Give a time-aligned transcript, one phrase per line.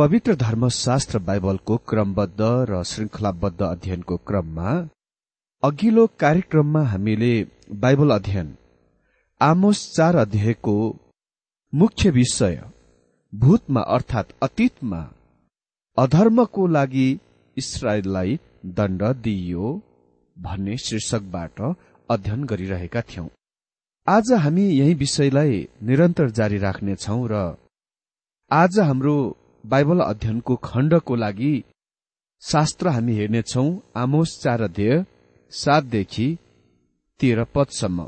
[0.00, 4.70] पवित्र धर्मशास्त्र बाइबलको क्रमबद्ध र श्रृंखलाबद्ध अध्ययनको क्रममा
[5.62, 7.32] अघिल्लो कार्यक्रममा हामीले
[7.82, 8.54] बाइबल अध्ययन
[9.40, 10.76] आमोस चार अध्यायको
[11.72, 12.56] मुख्य विषय
[13.32, 15.02] भूतमा अर्थात अतीतमा
[15.96, 17.08] अधर्मको लागि
[17.56, 18.38] इसरायललाई
[18.78, 19.74] दण्ड दिइयो
[20.36, 21.60] भन्ने शीर्षकबाट
[22.08, 23.28] अध्ययन गरिरहेका थियौं।
[24.06, 25.60] आज हामी यही विषयलाई
[25.90, 27.44] निरन्तर जारी राख्नेछौ र
[28.50, 29.16] आज हाम्रो
[29.64, 31.52] बाइबल अध्ययनको खण्डको लागि
[32.42, 33.64] शास्त्र हामी हेर्नेछौ
[33.96, 35.04] आमोस चार अध्यय
[35.52, 36.28] सातदेखि
[37.20, 38.06] तेह्र पदसम्म।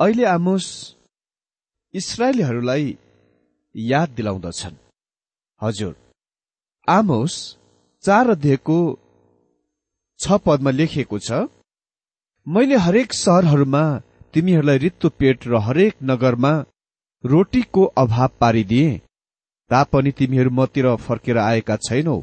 [0.00, 0.66] अहिले आमोस
[1.94, 2.96] इसरायलीहरूलाई
[3.74, 4.76] याद दिलाउँदछन्।
[5.60, 5.94] हजुर
[6.88, 7.34] आमोस
[8.04, 8.78] चार अध्ययको
[10.20, 11.46] छ पदमा लेखिएको छ
[12.46, 13.84] मैले हरेक सहरहरूमा
[14.34, 16.52] तिमीहरूलाई रित्तो पेट र हरेक नगरमा
[17.24, 19.00] रोटीको अभाव पारिदिए।
[19.70, 22.18] तापनि तिमीहरू मतिर फर्केर आएका छैनौ।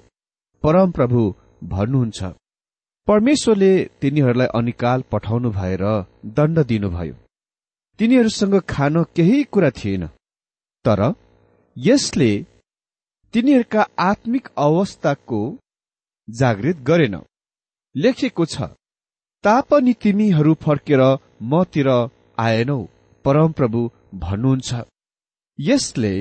[0.64, 1.22] परम प्रभु
[1.72, 2.24] भन्नुहुन्छ
[3.08, 5.84] परमेश्वरले तिनीहरूलाई अनिकाल पठाउनु भएर
[6.38, 7.16] दण्ड दिनुभयो।
[8.00, 10.06] तिनीहरूसँग खान केही कुरा थिएन।
[10.86, 11.02] तर
[11.78, 12.32] यसले
[13.34, 15.42] तिनीहरूका आत्मिक अवस्थाको
[16.28, 17.16] जागृत गरेन।
[17.96, 18.70] लेखेको छ
[19.44, 21.02] तापनि तिमीहरू फर्केर
[21.52, 21.90] मतिर
[22.40, 22.80] आएनौ।
[23.26, 23.82] परमप्रभु
[24.24, 24.70] भन्नुहुन्छ
[25.60, 26.14] यसले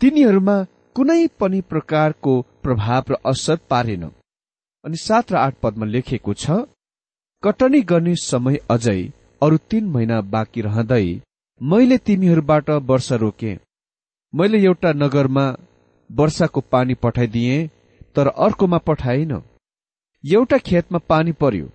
[0.00, 0.56] तिनीहरूमा
[0.96, 2.32] कुनै पनि प्रकारको
[2.64, 4.04] प्रभाव र असर पारेन।
[4.84, 6.56] अनि सात र आठ पदमा लेखेको छ
[7.42, 9.00] कटनी गर्ने समय अझै
[9.42, 11.06] अरू तीन महिना बाँकी रहँदै
[11.60, 13.52] मैले तिमीहरूबाट वर्षा रोके।
[14.32, 15.44] मैले एउटा नगरमा
[16.10, 17.58] वर्षाको पानी पठाइदिए
[18.16, 19.32] तर अर्कोमा पठाइन
[20.24, 21.66] एउटा खेतमा पानी पर्यो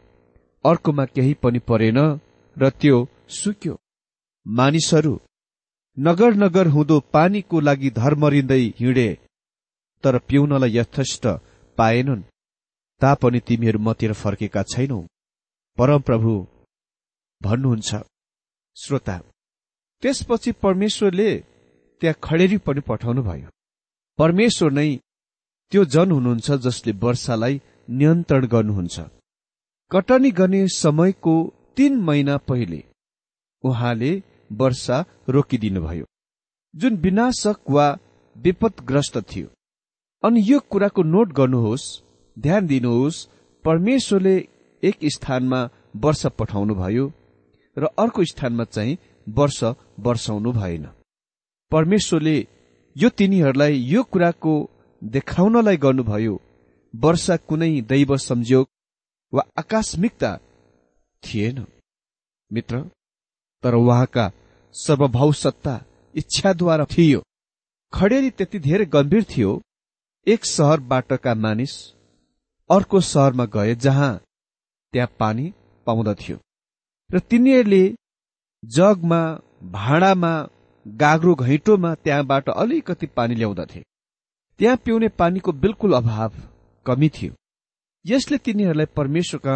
[0.65, 2.00] अर्कोमा केही पनि परेन
[2.58, 2.98] र त्यो
[3.38, 3.74] सुक्यो।
[4.46, 5.13] मानिसहरू
[5.98, 9.10] नगर नगर हुँदो पानीको लागि धर्मरिँदै हिँडे
[10.04, 11.28] तर पिउनलाई यथेष्ट
[11.78, 12.22] पाएनन्।
[13.02, 15.00] तापनि तिमीहरू मतिर फर्केका छैनौ।
[15.78, 16.34] परमप्रभु
[17.42, 17.96] भन्नुहुन्छ
[18.78, 19.18] श्रोता
[20.04, 21.32] त्यसपछि परमेश्वरले
[22.02, 23.50] त्यहाँ खडेरी पनि पठाउनु भयो
[24.20, 24.90] परमेश्वर नै
[25.72, 28.96] त्यो जन हुनुहुन्छ जसले वर्षालाई नियन्त्रण गर्नुहुन्छ।
[29.92, 31.36] कटनी गर्ने समयको
[31.75, 32.84] तीन महिना पहिले
[33.64, 34.12] उहाँले
[34.52, 36.06] वर्षा रोकिदिनुभयो।
[36.75, 37.98] जुन विनाशक वा
[38.38, 39.48] विपदग्रस्त थियो।
[40.24, 41.86] अनि यो कुराको नोट गर्नुहोस्
[42.40, 43.25] ध्यान दिनुहोस्
[43.64, 44.36] परमेश्वरले
[44.84, 47.12] एक स्थानमा वर्षा पठाउनुभयो
[47.78, 48.98] र अर्को स्थानमा चाहिँ
[49.30, 49.64] वर्ष
[50.00, 50.86] वर्षाउनु भएन।
[51.72, 52.38] परमेश्वरले
[52.96, 54.54] यो तिनीहरूलाई यो कुराको
[55.04, 56.42] देखाउनलाई गर्नुभयो
[56.96, 58.68] वर्षा कुनै दैव संयोग
[59.34, 60.38] वा आकस्मिकता
[61.24, 61.66] थिएन।
[62.54, 62.84] मित्र
[63.65, 64.31] तर उहाँका
[64.75, 65.74] सर्वभाव सत्ता
[66.15, 67.22] इच्छाद्वारा थियो।
[67.93, 69.51] खडेरी त्यति धेरै गम्भीर थियो
[70.27, 71.74] एक सहरबाटका मानिस
[72.69, 74.12] अर्को सहरमा गए जहाँ
[74.93, 75.45] त्यहाँ पानी
[75.88, 76.38] पाउँदथ्यो।
[77.10, 77.84] र तिनीहरूले
[78.63, 79.22] जगमा
[79.72, 80.34] भाँडामा
[80.86, 83.84] गाग्रो घैँटोमा त्यहाँबाट अलिकति पानी ल्याउँदथे।
[84.60, 86.31] त्यहाँ पिउने पानीको बिल्कुल अभाव
[86.86, 87.34] कमी थियो।
[88.05, 89.55] यसले तिनीहरूलाई परमेश्वरका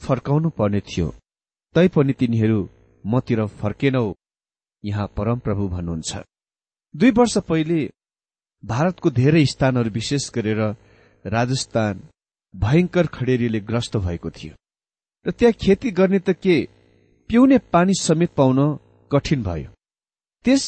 [0.00, 1.14] फर्काउनु पर्ने थियो।
[1.74, 2.68] तैपनि तिनीहरू
[3.04, 4.14] मतिर फर्केनौ।
[4.84, 6.16] यहाँ परमप्रभु भन्नुहुन्छ।
[6.94, 7.80] दुई वर्ष पहिले
[8.64, 10.60] भारतको धेरै स्थानहरू विशेष गरेर
[11.24, 12.02] राजस्थान
[12.54, 14.54] भयंकर खडेरीले ग्रस्त भएको थियो।
[15.26, 16.56] र त्यहाँ खेती गर्ने त के
[17.30, 18.58] पिउने पानी समेत पाउन
[19.10, 19.70] कठिन भयो।
[20.44, 20.62] त्यस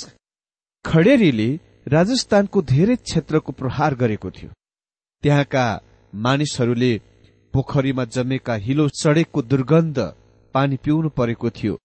[0.85, 1.49] खडेरीले
[1.89, 4.51] राजस्थानको धेरै क्षेत्रको प्रहार गरेको थियो।
[5.23, 5.65] त्यहाँका
[6.15, 6.93] मानिसहरूले
[7.55, 9.99] पोखरीमा जमेका हिलो चढेको दुर्गन्ध
[10.55, 11.79] पानी पिउनु परेको थियो।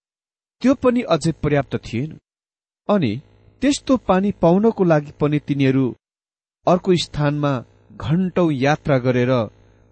[0.61, 2.09] त्यो पनि अझै पर्याप्त थिएन।
[2.89, 3.13] अनि
[3.61, 5.85] त्यस्तो पानी पाउनको लागि पनि तिनीहरू
[6.67, 7.53] अर्को स्थानमा
[8.03, 9.31] घण्टौं यात्रा गरेर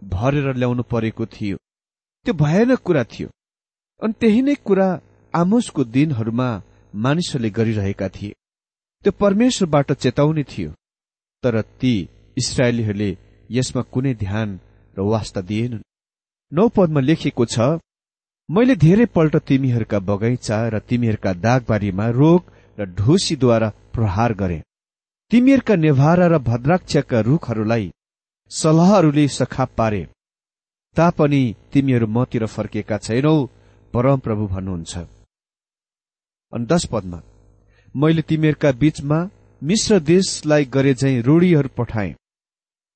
[0.01, 1.57] भरेर ल्याउनु परेको थियो।
[2.25, 3.29] त्यो भयानक कुरा थियो।
[4.01, 4.87] अनि त्यही नै कुरा
[5.33, 6.49] आमोसको दिनहरूमा
[6.93, 8.35] मानिसहरूले गरिरहेका थिए।
[9.05, 10.71] त्यो परमेश्वरबाट चेताउने थियो।
[11.43, 11.93] तर ती
[12.37, 13.11] इसरायलीहरूले
[13.51, 14.59] यसमा कुनै ध्यान
[14.97, 15.87] र वास्ता दिएनन्।
[16.51, 17.57] नौ पदमा लेखिएको छ
[18.49, 22.41] मैले धेरै पल्ट तिमीहरूका बगैँचा र तिमीहरूका दागबारीमा रोग
[22.77, 24.57] र ढुसीद्वारा प्रहार गरे।
[25.31, 27.85] तिमीहरूका नेभारा र भद्राक्षका रूखहरूलाई
[28.51, 30.01] सलाहहरूले सखाप पारे।
[30.95, 31.41] तापनि
[31.73, 33.35] तिमीहरू मतिर फर्केका छैनौ
[33.93, 34.93] परमप्रभु भन्नुहुन्छ।
[36.53, 37.19] अनि पदमा
[37.95, 39.19] मैले तिमीहरूका बीचमा
[39.61, 42.13] मिश्र देशलाई गरे झै रूढीहरू पठाए।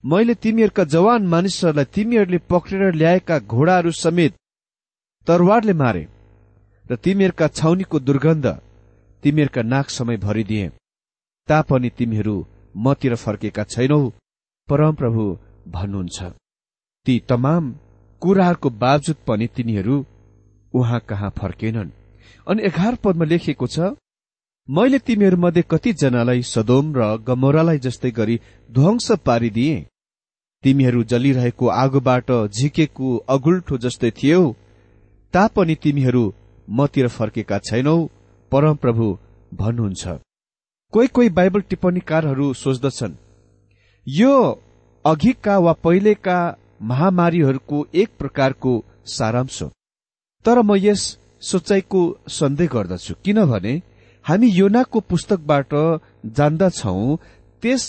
[0.04, 4.39] मैले तिमीहरूका जवान मानिसहरूलाई तिमीहरूले पक्रेर ल्याएका घोडाहरू समेत
[5.28, 6.04] तरवारले मारे
[6.86, 8.46] र तिमीहरूका छाउनीको दुर्गन्ध
[9.24, 10.68] तिमीहरूका समय भरिदिए।
[11.50, 12.36] तापनि तिमीहरू
[12.76, 14.02] मतिर फर्केका छैनौ
[14.70, 15.26] परमप्रभु
[15.68, 16.18] भन्नुहुन्छ।
[17.06, 17.64] ती तमाम
[18.22, 19.96] कुराहरूको बावजुद पनि तिनीहरू
[20.74, 21.90] उहाँ कहाँ फर्केनन्?
[22.48, 23.94] अनि एघार पदमा लेखिएको छ
[24.70, 29.86] मैले तिमीहरूमध्ये कतिजनालाई सदोम र गमोरालाई जस्तै गरी ध्वंस पारिदिए।
[30.64, 34.42] तिमीहरू जलिरहेको आगोबाट झिकेको अगुल्ठो जस्तै थियौ
[35.34, 36.24] तापनि तिमीहरू
[36.68, 37.98] मतिर फर्केका छैनौ
[38.52, 39.08] परमप्रभु
[39.54, 40.08] भन्नुहुन्छ।
[40.94, 43.16] कोही कोही बाइबल टिप्पणीकारहरू सोच्दछन्
[44.08, 44.34] यो
[45.06, 46.38] अघिका वा पहिलेका
[46.92, 48.74] महामारीहरूको एक प्रकारको
[49.08, 49.68] सारांश हो।
[50.46, 51.02] तर म यस
[51.42, 53.74] सोचाइको सन्देह गर्दछु किनभने
[54.26, 55.74] हामी योनाको पुस्तकबाट
[56.38, 57.16] जान्दछौ
[57.62, 57.84] त्यस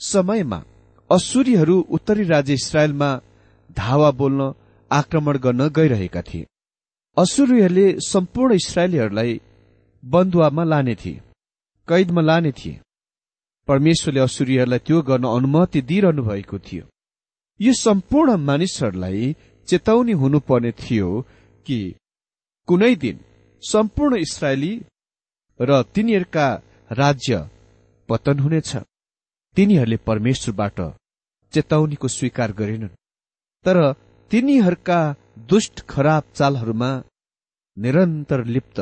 [0.00, 0.62] समयमा
[1.10, 3.10] असुरीहरू उत्तरी राज्य इसरायलमा
[3.76, 4.52] धावा बोल्न
[4.90, 6.46] आक्रमण गर्न गइरहेका थिए।
[7.16, 9.32] असुरीहरूले सम्पूर्ण इसरायलीहरूलाई
[10.02, 11.20] बन्दुवामा लाने थिए
[11.88, 12.80] कैदमा लाने थिए।
[13.68, 16.84] परमेश्वरले असुरीहरूलाई त्यो गर्न अनुमति दिइरहनु भएको थियो।
[17.60, 19.34] यो सम्पूर्ण मानिसहरूलाई
[19.68, 21.08] चेतावनी हुनुपर्ने थियो
[21.66, 21.78] कि
[22.68, 23.16] कुनै दिन
[23.62, 24.72] सम्पूर्ण इसरायली
[25.60, 26.46] र तिनीहरूका
[26.90, 27.32] राज्य
[28.08, 28.70] पतन हुनेछ।
[29.56, 30.78] तिनीहरूले परमेश्वरबाट
[31.52, 32.96] चेतावनीको स्वीकार गरेनन्।
[33.64, 33.76] तर
[34.30, 35.00] तिनीहरूका
[35.36, 36.90] दुष्ट खराब चालहरूमा
[37.76, 38.80] निरन्तर लिप्त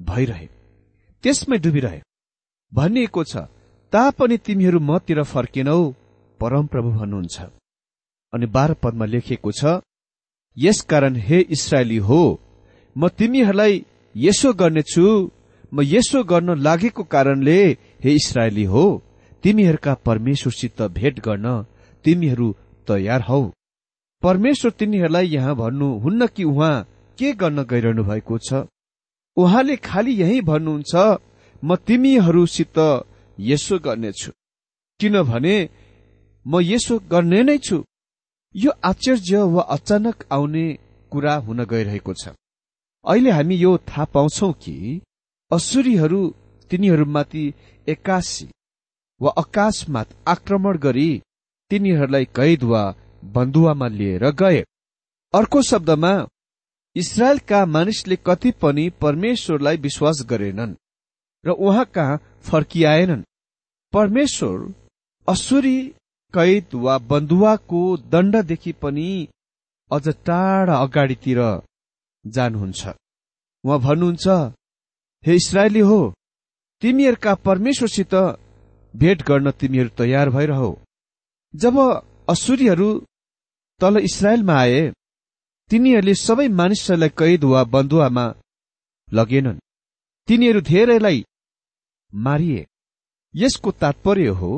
[0.00, 0.46] भइरहे।
[1.24, 2.00] त्यसमै डुबिरहे।
[2.72, 3.36] भनिएको छ
[3.92, 5.80] तापनि तिमीहरू मतिर फर्केनौ
[6.40, 7.36] परमप्रभु भन्नुहुन्छ।
[8.32, 9.80] अनि बाह्र पदमा लेखिएको छ
[10.56, 12.20] यसकारण हे इसरायली हो
[12.96, 15.06] म तिमीहरूलाई यसो गर्नेछु
[15.72, 17.58] म यसो गर्न लागेको कारणले
[18.04, 18.84] हे इसरायली हो
[19.44, 21.46] तिमीहरूका परमेश्वरसित भेट गर्न
[22.04, 22.48] तिमीहरू
[22.88, 23.42] तयार हौ।
[24.22, 26.74] परमेश्वर तिनीहरूलाई यहाँ भन्नुहुन्न कि उहाँ
[27.18, 28.66] के गर्न गइरहनु भएको छ?
[29.36, 30.94] उहाँले खालि यही भन्नुहुन्छ
[31.64, 32.78] म तिमीहरूसित
[33.38, 34.30] यसो गर्नेछु।
[35.00, 35.56] किनभने
[36.46, 37.84] म यसो गर्ने नै छु।
[38.54, 40.66] यो आश्चर्य वा अचानक आउने
[41.12, 42.28] कुरा हुन गइरहेको छ।
[43.04, 45.00] अहिले हामी यो थाहा पाउँछौ कि
[45.50, 46.22] असुरीहरू
[46.70, 47.44] तिनीहरूमाथि
[47.86, 48.48] एक्कासी
[49.20, 51.10] वा आकाशमा आक्रमण गरी
[51.70, 52.82] तिनीहरूलाई कैद वा
[53.24, 54.64] बन्दुवामा लिएर गए।
[55.34, 56.12] अर्को शब्दमा
[56.96, 60.74] इसरायलका मानिसले कति पनि परमेश्वरलाई विश्वास गरेनन्
[61.44, 63.22] र उहाँ कहाँ फर्किआएनन्।
[63.92, 64.72] परमेश्वर
[65.28, 65.78] असुरी
[66.34, 67.80] कैद वा बन्दुवाको
[68.12, 69.08] दण्डदेखि पनि
[69.90, 71.40] अझ टाढा अगाडितिर
[72.24, 72.88] जानुहुन्छ।
[73.64, 74.28] उहाँ भन्नुहुन्छ
[75.24, 76.00] हे इसरायली हो
[76.82, 78.14] तिमीहरूका परमेश्वरसित
[78.94, 80.62] भेट गर्न तिमीहरू तयार भइरह।
[81.54, 81.78] जब
[82.28, 82.88] असुरीहरू
[83.82, 84.82] तल इसरायलमा आए।
[85.70, 88.26] तिनीहरूले सबै मानिसहरूलाई कैद वा बन्दुवामा
[89.08, 89.58] लगेनन्।
[90.28, 91.24] तिनीहरू धेरैलाई
[92.14, 92.60] मारिए।
[93.34, 94.50] यसको तात्पर्य हो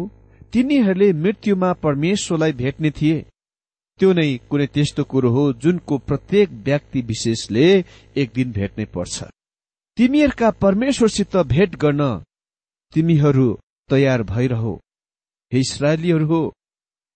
[0.53, 3.17] तिनीहरूले मृत्युमा परमेश्वरलाई भेट्ने थिए।
[4.01, 7.67] त्यो नै कुनै त्यस्तो कुरो हो जुनको प्रत्येक व्यक्ति विशेषले
[8.17, 9.17] एक दिन भेट्नै पर्छ।
[9.97, 12.03] तिमीहरूका परमेश्वरसित भेट गर्न
[12.93, 13.49] तिमीहरू
[13.91, 14.65] तयार भइरह।
[15.53, 16.41] हे इसरायलीहरू हो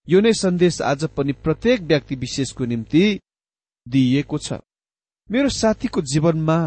[0.09, 3.01] यो नै सन्देश आज पनि प्रत्येक व्यक्ति विशेषको निम्ति
[3.87, 4.53] दिइएको छ।
[5.29, 6.57] मेरो साथीको जीवनमा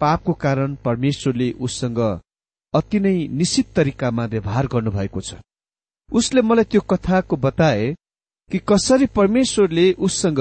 [0.00, 2.00] पापको कारण परमेश्वरले उससँग
[2.74, 5.34] अति नै निश्चित तरिकामा व्यवहार गर्नुभएको छ।
[6.10, 7.94] उसले मलाई त्यो कथाको बताए
[8.50, 10.40] कि कसरी परमेश्वरले उससँग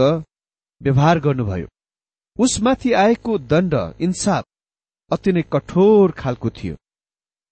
[0.82, 1.68] व्यवहार गर्नुभयो।
[2.40, 4.46] उसमाथि आएको दण्ड इन्साफ
[5.12, 6.76] अति नै कठोर खालको थियो।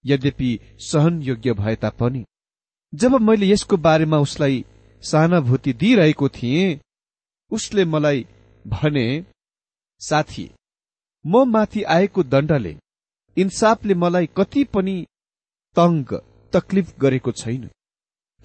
[0.04, 2.24] यद्यपि सहन योग्य भए तापनि
[2.92, 4.64] जब मैले यसको बारेमा उसलाई
[5.02, 6.78] सहानुभूति दिइरहेको थिएँ।
[7.52, 8.26] उसले मलाई
[8.64, 9.06] भने
[10.00, 10.50] साथी
[11.24, 12.76] म माथि आएको दण्डले
[13.36, 14.96] इन्साफले मलाई कति पनि
[15.76, 16.18] तंग
[16.52, 17.68] तकलिफ गरेको छैन।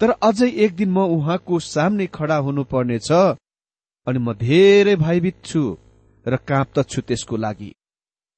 [0.00, 3.10] तर अझै एक दिन म उहाँको सामने खडा हुनुपर्नेछ
[4.06, 5.62] अनि म धेरै भयभीत छु
[6.26, 7.70] र काँप्दछु त्यसको लागि।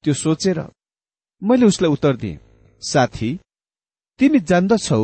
[0.03, 0.59] त्यो सोचेर
[1.41, 2.37] मैले उसलाई उत्तर दिएँ
[2.81, 3.29] साथी
[4.19, 5.03] तिमी जान्दछौ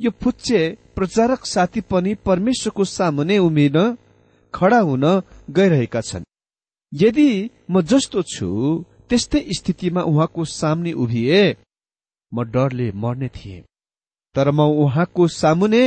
[0.00, 0.60] यो फुच्चे
[0.96, 3.76] प्रचारक साथी पनि परमेश्वरको सामुने उभिन
[4.54, 5.04] खडा हुन
[5.56, 6.24] गइरहेका छन्।
[6.92, 7.28] यदि
[7.70, 8.48] म जस्तो छु
[9.08, 11.42] त्यस्तै स्थितिमा उहाँको सामने उभिए
[12.32, 13.64] म डरले मर्ने थिए।
[14.34, 15.84] तर म उहाँको सामुने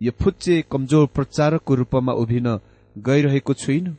[0.00, 2.48] यो फुच्चे कमजोर प्रचारकको रूपमा उभिन
[2.96, 3.96] गइरहेको छुइनँ।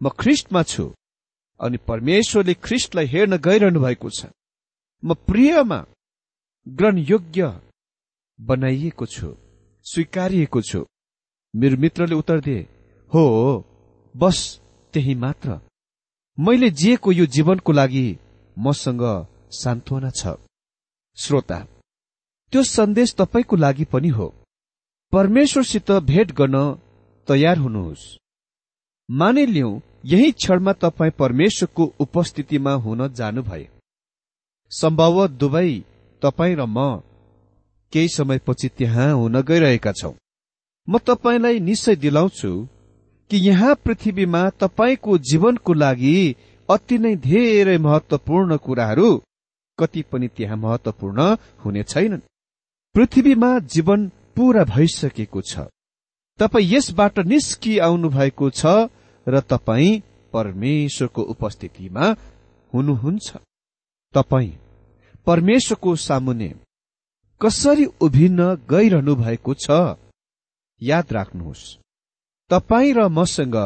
[0.00, 0.84] म ख्रिस्टमा छु
[1.60, 4.26] अनि परमेश्वरले ख्रिस्टलाई हेर्न गइरहनु भएको छ।
[5.02, 5.84] म प्रियमा
[6.66, 7.42] ग्रहणयोग्य
[8.38, 9.34] बनाइएको छु
[9.86, 10.84] स्वीकारिएको छु।
[11.54, 12.60] मेरो मित्रले उत्तर दिए
[13.12, 13.24] हो
[14.14, 14.38] बस
[14.94, 15.60] त्यही मात्र।
[16.38, 18.06] मैले जिएको यो जीवनको लागि
[18.56, 19.02] मसँग
[19.52, 20.36] सान्त्वना छ।
[21.18, 21.58] श्रोता
[22.52, 24.28] त्यो सन्देश तपाईँको लागि पनि हो।
[25.12, 26.56] परमेश्वरसित भेट गर्न
[27.28, 28.04] तयार हुनुहोस्।
[29.08, 33.68] मानिलिउ यही क्षणमा तपाईँ परमेश्वरको उपस्थितिमा हुन जानुभए
[34.72, 35.70] सम्भव दुवै
[36.22, 37.00] तपाईँ र म
[37.92, 40.12] केही समयपछि त्यहाँ हुन गइरहेका छौं।
[40.88, 42.50] म तपाईँलाई निश्चय दिलाउँछु
[43.30, 46.16] कि यहाँ पृथ्वीमा तपाईँको जीवनको लागि
[46.68, 49.08] अति नै धेरै महत्वपूर्ण कुराहरू
[49.78, 52.26] कति पनि त्यहाँ महत्वपूर्ण हुने छैनन्।
[52.94, 55.66] पृथ्वीमा जीवन पूरा भइसकेको छ।
[56.38, 58.66] तपाईँ यसबाट निस्कि आउनु भएको छ
[59.26, 60.00] र तपाईँ
[60.32, 62.04] परमेश्वरको उपस्थितिमा
[62.72, 63.36] हुनुहुन्छ।
[64.14, 64.52] तपाईँ
[65.26, 66.48] परमेश्वरको सामुने
[67.40, 69.70] कसरी उभिन्न गइरहनु भएको छ?
[70.82, 71.78] याद राख्नुहोस्।
[72.50, 73.56] तपाईँ र मसँग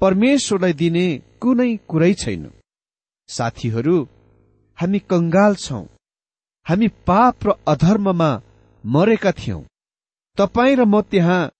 [0.00, 1.06] परमेश्वरलाई दिने
[1.42, 2.44] कुनै कुरै छैन।
[3.28, 3.96] साथीहरू
[4.78, 5.84] हामी कंगाल छौं।
[6.66, 8.30] हामी पाप र अधर्ममा
[8.84, 9.62] मरेका थियौं।
[10.38, 11.50] तपाईँ र म त्यहाँ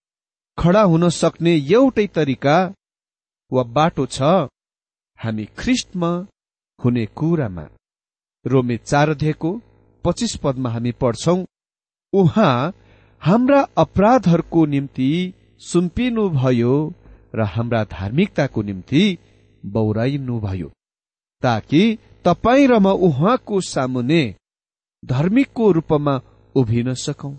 [0.58, 2.56] खडा हुन सक्ने एउटै तरिका
[3.52, 4.22] वा बाटो छ?
[5.18, 6.10] हामी ख्रिस्टमा
[6.84, 7.66] हुने कुरामा।
[8.46, 9.60] रोमे चार अध्ययको
[10.04, 11.36] पच्चिस पदमा हामी पढ्छौ
[12.12, 12.54] उहाँ
[13.22, 15.10] हाम्रा अपराधहरूको निम्ति
[15.60, 16.74] सुम्पिनुभयो
[17.34, 19.02] र हाम्रा धार्मिकताको निम्ति
[19.64, 20.68] बौराइनुभयो
[21.42, 21.82] ताकि
[22.24, 24.22] तपाईँ र म उहाँको सामुने
[25.02, 26.14] धार्मिकको रूपमा
[26.54, 27.34] उभिन सकौं।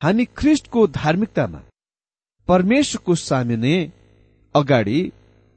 [0.00, 1.60] हामी ख्रिस्टको धार्मिकतामा
[2.48, 3.74] परमेश्वरको सामुने
[4.54, 5.00] अगाडि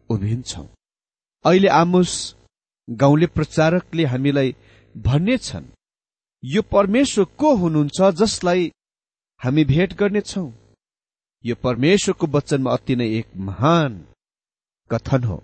[0.10, 0.66] उभिन्छौ।
[1.46, 2.12] अहिले आमुस
[2.88, 4.56] गाउँले प्रचारकले हामीलाई
[4.96, 5.66] भन्ने छन्
[6.44, 8.72] यो परमेश्वर को हुनुहुन्छ जसलाई
[9.42, 10.44] हामी भेट गर्नेछौ?
[11.46, 13.92] यो परमेश्वरको वचनमा अति नै एक महान
[14.90, 15.38] कथन हो।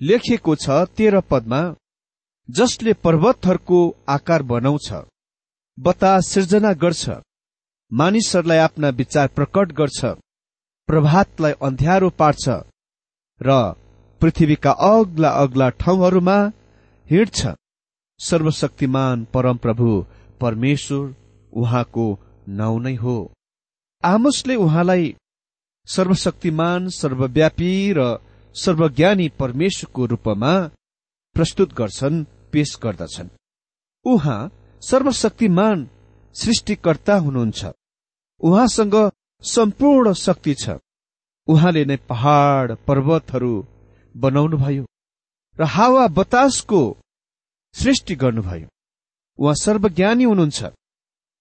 [0.00, 1.62] लेखिएको छ तेह्र पदमा
[2.48, 4.88] जसले पर्वतहरूको आकार बनाउँछ
[5.78, 7.08] बतास सिर्जना गर्छ
[7.92, 10.04] मानिसहरूलाई आफ्ना विचार प्रकट गर्छ
[10.88, 12.48] प्रभातलाई अन्ध्यारो पार्छ
[13.40, 13.58] र
[14.20, 16.38] पृथ्वीका अग्ला अग्ला ठाउँहरूमा
[17.06, 17.46] हिँड्छ।
[18.20, 19.90] सर्वशक्तिमान परमप्रभु
[20.40, 21.14] परमेश्वर
[21.52, 22.06] उहाँको
[22.48, 23.16] नाउँ नै हो।
[24.04, 25.14] आमोसले उहाँलाई
[25.86, 28.18] सर्वशक्तिमान सर्वव्यापी र
[28.54, 30.52] सर्वज्ञानी परमेश्वरको रूपमा
[31.36, 33.28] प्रस्तुत गर्छन् पेश गर्दछन्।
[34.04, 34.40] उहाँ
[34.82, 35.88] सर्वशक्तिमान
[36.34, 37.64] सृष्टिकर्ता हुनुहुन्छ।
[38.40, 38.94] उहाँसँग
[39.42, 40.70] सम्पूर्ण शक्ति छ।
[41.48, 43.54] उहाँले नै पहाड़ पर्वतहरू
[44.16, 44.84] बनाउनुभयो
[45.56, 46.82] र हावा बतासको
[47.74, 48.68] सृष्टि गर्नुभयो।
[49.40, 50.64] उहाँ सर्वज्ञानी हुनुहुन्छ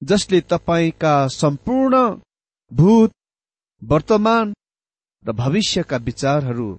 [0.01, 1.95] जसले तपाईँका सम्पूर्ण
[2.71, 3.11] भूत
[3.81, 4.53] वर्तमान
[5.25, 6.69] र भविष्यका विचारहरू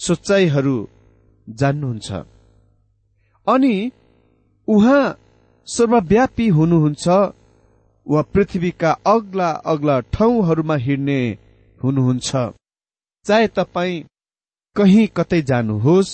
[0.00, 0.76] सोचाइहरू
[1.48, 2.12] जान्नुहुन्छ।
[3.46, 3.90] अनि
[4.68, 5.02] उहाँ
[5.68, 7.08] सर्वव्यापी हुनुहुन्छ
[8.06, 11.20] वा पृथ्वीका अग्ला अग्ला ठाउँहरूमा हिँड्ने
[11.80, 12.30] हुनुहुन्छ।
[13.26, 14.04] चाहे तपाईँ
[14.76, 16.12] कहीँ कतै जानुहोस्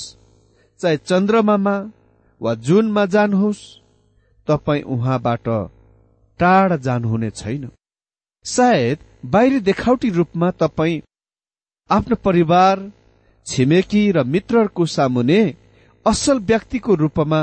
[0.80, 1.76] चाहे चन्द्रमामा
[2.40, 3.62] वा जुनमा जानुहोस्
[4.48, 5.48] तपाईँ उहाँबाट
[6.40, 7.68] टाढा जानुहुने छैन।
[8.44, 11.02] सायद बाहिरी देखावटी रूपमा तपाईँ
[11.90, 12.90] आफ्नो परिवार
[13.46, 15.40] छिमेकी र मित्रहरूको सामुने
[16.06, 17.40] असल व्यक्तिको रूपमा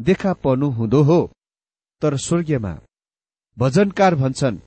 [0.00, 1.20] देखा पर्नु हुँदो हो।
[2.02, 2.74] तर स्वर्गीयमा
[3.56, 4.58] भजनकार भन्छन्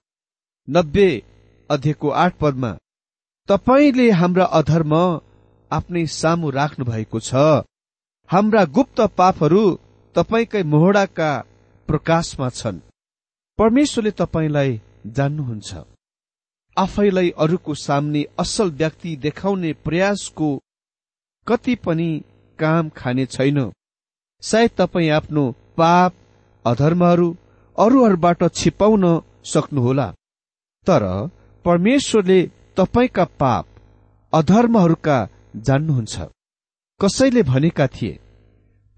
[0.68, 1.10] नब्बे
[1.70, 2.72] अध्ययको आठ पदमा
[3.50, 4.94] तपाईँले हाम्रा अधर्म
[5.72, 7.34] आफ्नै सामु राख्नु भएको छ।
[8.30, 9.64] हाम्रा गुप्त पापहरू
[10.16, 11.32] तपाईँकै मोहडाका
[11.90, 12.80] प्रकाशमा छन्।
[13.60, 15.72] परमेश्वरले तपाईँलाई जान्नुहुन्छ।
[16.78, 20.50] आफैलाई अरूको सामने असल व्यक्ति देखाउने प्रयासको
[21.48, 22.10] कति पनि
[22.60, 23.60] काम खाने छैन।
[24.44, 25.44] सायद तपाईँ आफ्नो
[25.78, 26.14] पाप
[26.66, 27.30] अधर्महरू
[27.78, 29.06] अरूहरूबाट छिपाउन
[29.46, 30.08] सक्नुहोला।
[30.88, 31.04] तर
[31.66, 32.40] परमेश्वरले
[32.78, 33.66] तपाईँका पाप
[34.34, 35.18] अधर्महरूका
[35.56, 36.16] जान्नुहुन्छ।
[37.02, 38.20] कसैले भनेका थिए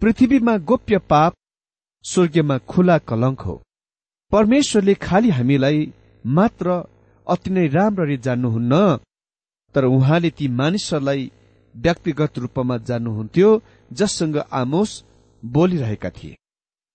[0.01, 1.33] पृथ्वीमा गोप्य पाप
[2.05, 3.55] स्वर्गीयमा खुला कलङ्क हो।
[4.31, 5.79] परमेश्वरले खालि हामीलाई
[6.25, 6.67] मात्र
[7.27, 8.73] अति नै राम्ररी जान्नुहुन्न
[9.75, 11.31] तर उहाँले ती मानिसहरूलाई
[11.75, 13.49] व्यक्तिगत रूपमा जान्नुहुन्थ्यो
[13.91, 14.91] जससँग आमोस
[15.43, 16.35] बोलिरहेका थिए।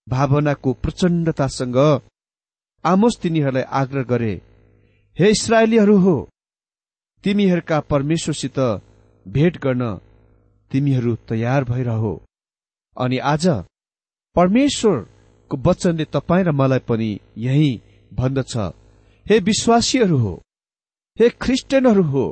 [0.07, 1.79] भावनाको प्रचण्डतासँग
[2.85, 4.35] आमोस तिनीहरूलाई आग्रह गरे
[5.17, 6.17] हे इसरायलीहरू हो
[7.25, 8.59] तिमीहरूका परमेश्वरसित
[9.27, 9.83] भेट गर्न
[10.71, 12.05] तिमीहरू तयार भइरह।
[12.97, 13.47] अनि आज
[14.37, 17.71] परमेश्वरको वचनले तपाईँ र मलाई पनि यही
[18.13, 18.57] भन्दछ।
[19.27, 20.35] हे विश्वासीहरू हो
[21.17, 22.27] हे ख्रिस्टियनहरू हो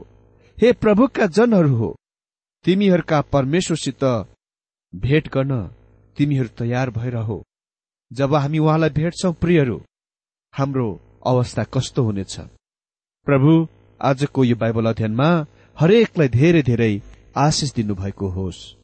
[0.58, 1.94] हे प्रभुका जनहरू हो
[2.64, 4.04] तिमीहरूका परमेश्वरसित
[4.92, 5.52] भेट गर्न
[6.16, 7.30] तिमीहरू तयार भइरह।
[8.10, 9.80] जब हामी उहाँलाई भेट्छौ प्रियहरू
[10.54, 10.88] हाम्रो
[11.26, 12.34] अवस्था कस्तो हुनेछ?
[13.26, 13.52] प्रभु
[14.00, 15.28] आजको यो बाइबल अध्ययनमा
[15.76, 16.92] हरेकलाई धेरै धेरै
[17.36, 18.83] आशिष दिनुभएको होस्।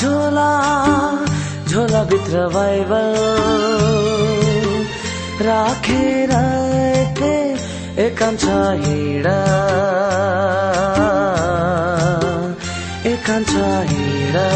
[0.00, 0.50] झोला
[1.68, 3.14] झोलाभित्र बाइबल
[5.46, 6.32] राखेर
[7.98, 8.44] एकान्छ
[8.86, 9.36] हिँडा।
[13.26, 13.50] कान्छ
[13.90, 14.46] हिँडा।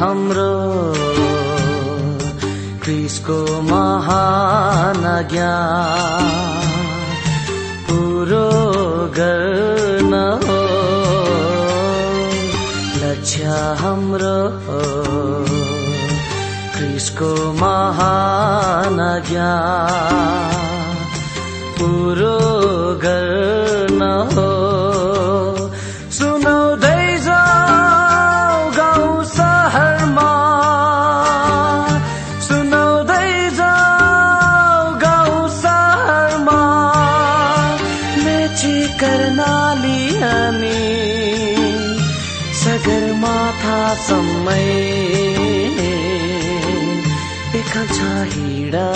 [0.00, 0.52] हाम्रो
[2.82, 6.30] क्रिसको महान ज्ञान
[7.88, 8.46] पुरो
[9.18, 10.60] गर्न हो।
[13.02, 14.38] लक्ष्य हाम्रो
[16.76, 20.96] क्रिसको महान ज्ञान
[21.78, 22.38] पुरो
[23.04, 24.59] गर्न हो।
[44.08, 44.68] समय।
[47.80, 48.00] छ
[48.32, 48.88] हिँडा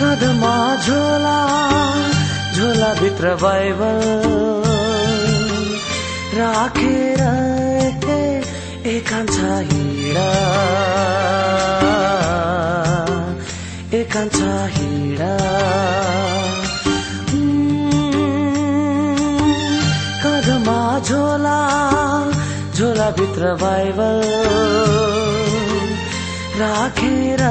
[0.00, 1.38] कदमा झोला
[2.56, 4.02] झोलाभित्र बाइबल।
[6.38, 7.22] राखेर
[8.94, 9.38] एकान्छ
[9.70, 10.28] हिँडा
[13.98, 14.40] एकान्छ
[14.76, 15.34] हिँडा
[21.08, 21.58] झोला
[22.78, 24.20] झोला भित्र बाइबल
[26.60, 27.42] राखेर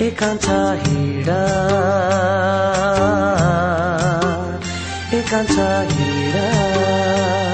[0.00, 1.42] एकांश हिँडा।
[5.12, 5.58] एकांश
[5.92, 7.47] हिँडा।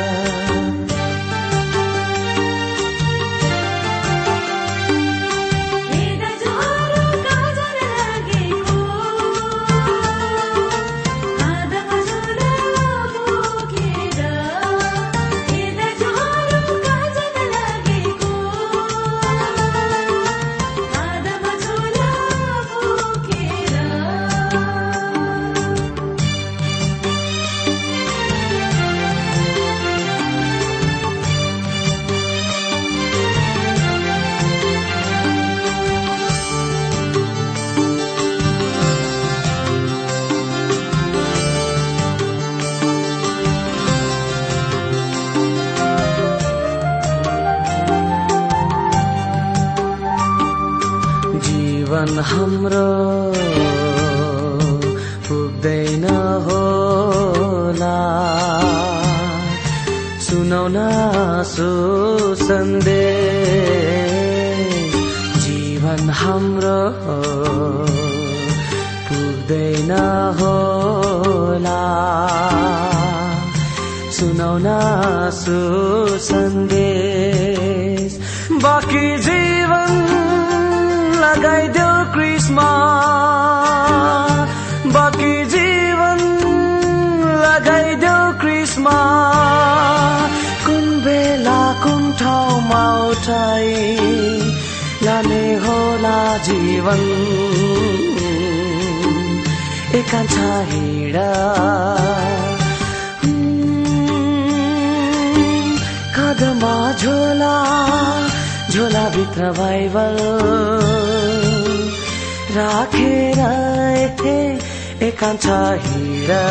[74.44, 78.10] सुनाउन सन्देश।
[78.52, 79.92] बाँकी जीवन
[81.24, 82.68] लगाइदेऊ क्रिसमा।
[84.86, 86.20] बाँकी जीवन
[87.44, 88.98] लगाइदेऊ क्रिसमा।
[90.66, 93.72] कुन बेला कुन ठाउँमा उठाइ
[95.02, 97.00] लाने होला जीवन।
[99.94, 100.36] एकांश
[100.68, 101.30] हिँडा।
[106.34, 107.54] कदमा झोला
[108.72, 110.16] झोला भित्र बाइबल।
[112.56, 113.38] राखेर
[115.02, 115.46] एकांश
[115.86, 116.42] हिँडा।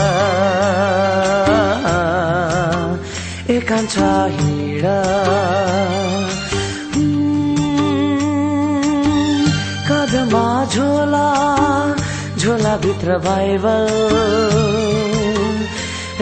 [3.49, 3.97] एकांश
[4.39, 4.99] हिँडा।
[9.89, 11.29] कदमा झोला
[12.39, 13.87] झोला भित्र बाइबल।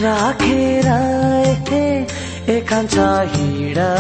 [0.03, 1.20] राखेर
[2.91, 3.91] एकांश हिँडा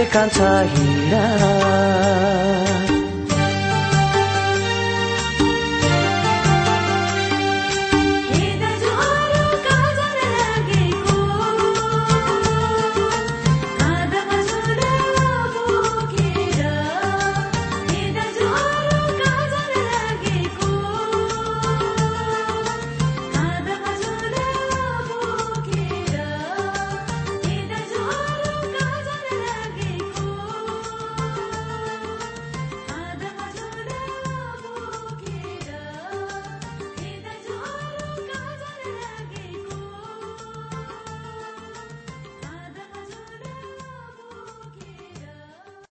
[0.00, 0.40] एकांश
[0.72, 1.24] हिँडा